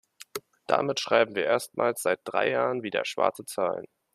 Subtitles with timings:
[0.65, 3.85] Damit schreiben wir erstmals seit drei Jahren wieder schwarze Zahlen.